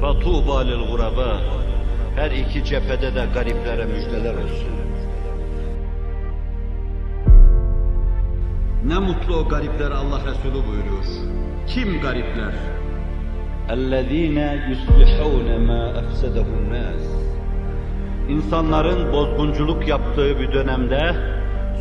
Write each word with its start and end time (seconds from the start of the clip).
فَطُوبَى 0.00 0.58
لِلْغُرَبَى 0.70 1.32
Her 2.16 2.30
iki 2.30 2.64
cephede 2.64 3.14
de 3.14 3.26
gariplere 3.34 3.84
müjdeler 3.84 4.34
olsun. 4.34 4.74
Ne 8.86 8.98
mutlu 8.98 9.36
o 9.36 9.48
garipler 9.48 9.90
Allah 9.90 10.20
Resulü 10.26 10.66
buyuruyor. 10.68 11.04
Kim 11.66 12.00
garipler? 12.00 12.54
اَلَّذ۪ينَ 13.68 14.38
يُصْلِحُونَ 14.70 15.48
مَا 15.68 15.82
اَفْسَدَهُ 16.00 16.46
النَّاسِ 16.60 17.04
İnsanların 18.28 19.12
bozgunculuk 19.12 19.88
yaptığı 19.88 20.40
bir 20.40 20.52
dönemde 20.52 21.16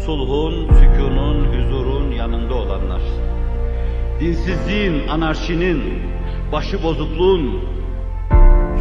sulhun, 0.06 0.68
sükunun, 0.74 1.46
huzurun 1.46 2.12
yanında 2.12 2.56
olanlar. 2.56 3.02
Dinsizliğin, 4.20 5.08
anarşinin, 5.08 5.84
başı 6.52 6.84
bozukluğun 6.84 7.64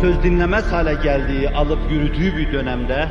söz 0.01 0.23
dinlemez 0.23 0.71
hale 0.71 0.93
geldiği, 0.93 1.49
alıp 1.49 1.91
yürüdüğü 1.91 2.37
bir 2.37 2.53
dönemde 2.53 3.09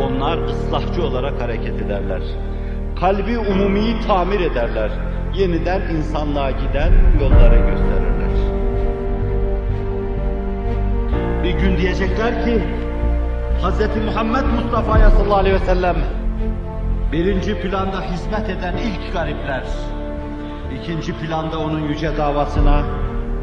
onlar 0.00 0.38
ıslahçı 0.38 1.02
olarak 1.02 1.40
hareket 1.40 1.82
ederler. 1.82 2.22
Kalbi 3.00 3.38
umumiyi 3.38 4.00
tamir 4.06 4.40
ederler. 4.40 4.90
Yeniden 5.34 5.80
insanlığa 5.80 6.50
giden 6.50 6.92
yollara 7.20 7.56
gösterirler. 7.56 8.30
Bir 11.44 11.50
gün 11.50 11.76
diyecekler 11.76 12.44
ki 12.44 12.62
Hz. 13.62 14.04
Muhammed 14.04 14.44
Mustafa'ya 14.44 15.10
sallallahu 15.10 15.38
aleyhi 15.38 15.54
ve 15.54 15.64
sellem 15.66 15.96
birinci 17.12 17.60
planda 17.60 18.00
hizmet 18.02 18.50
eden 18.50 18.74
ilk 18.76 19.12
garipler, 19.12 19.64
ikinci 20.80 21.12
planda 21.12 21.58
onun 21.58 21.88
yüce 21.88 22.16
davasına 22.16 22.82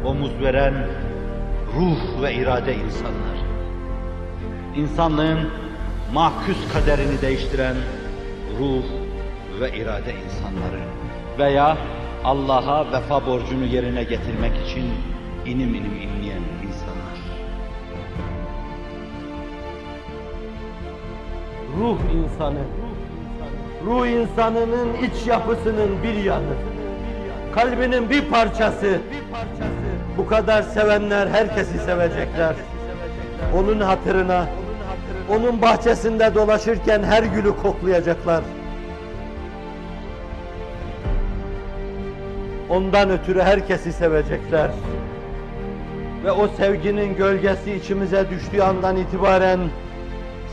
omuz 0.04 0.30
veren 0.42 0.74
ruh 1.76 2.22
ve 2.22 2.34
irade 2.34 2.74
insanlar. 2.74 3.36
İnsanlığın 4.76 5.50
mahkus 6.12 6.72
kaderini 6.72 7.22
değiştiren 7.22 7.76
ruh 8.58 8.84
ve 9.60 9.78
irade 9.78 10.12
insanları 10.24 10.80
veya 11.38 11.76
Allah'a 12.24 12.92
vefa 12.92 13.26
borcunu 13.26 13.64
yerine 13.64 14.04
getirmek 14.04 14.66
için 14.66 14.84
inim 15.46 15.74
inim 15.74 15.96
inleyen 15.96 16.42
insanlar. 16.66 17.04
ruh 21.80 21.98
insanı. 22.14 22.64
Ruh 23.86 24.06
insanının 24.06 24.88
iç 24.94 25.26
yapısının 25.26 26.02
bir 26.02 26.14
yanı. 26.14 26.54
Kalbinin 27.54 28.10
bir 28.10 28.22
parçası. 28.22 28.98
Bu 30.18 30.26
kadar 30.26 30.62
sevenler 30.62 31.26
herkesi 31.26 31.78
sevecekler. 31.78 32.54
Onun 33.56 33.80
hatırına, 33.80 34.46
onun 35.30 35.62
bahçesinde 35.62 36.34
dolaşırken 36.34 37.02
her 37.02 37.22
gülü 37.22 37.56
koklayacaklar. 37.56 38.44
Ondan 42.70 43.10
ötürü 43.10 43.42
herkesi 43.42 43.92
sevecekler. 43.92 44.70
Ve 46.24 46.32
o 46.32 46.48
sevginin 46.48 47.16
gölgesi 47.16 47.74
içimize 47.74 48.30
düştüğü 48.30 48.62
andan 48.62 48.96
itibaren 48.96 49.60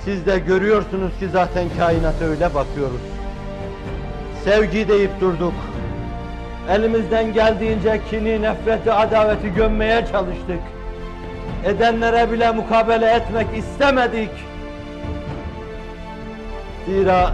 siz 0.06 0.26
de 0.26 0.40
görüyorsunuz 0.40 1.20
ki 1.20 1.30
zaten 1.32 1.68
kainata 1.78 2.26
öyle 2.26 2.54
bakıyoruz. 2.54 3.02
Sevgi 4.44 4.88
deyip 4.88 5.22
durduk. 5.22 5.54
Elimizden 6.70 7.34
geldiğince 7.34 8.02
kini, 8.10 8.42
nefreti, 8.42 8.92
adaveti 8.92 9.54
gömmeye 9.54 10.06
çalıştık. 10.12 10.60
Edenlere 11.66 12.32
bile 12.32 12.52
mukabele 12.52 13.12
etmek 13.12 13.48
istemedik. 13.58 14.30
Zira 16.86 17.32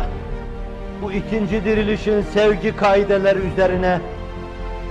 bu 1.01 1.11
ikinci 1.11 1.65
dirilişin 1.65 2.21
sevgi 2.21 2.75
kaideleri 2.75 3.39
üzerine 3.39 3.99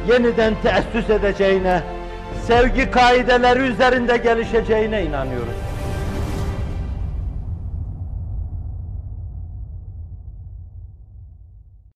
yeniden 0.08 0.54
teessüs 0.62 1.10
edeceğine, 1.10 1.80
sevgi 2.46 2.91
kaideleri 2.91 3.58
üzerinde 3.58 4.16
gelişeceğine 4.16 5.04
inanıyoruz. 5.04 5.66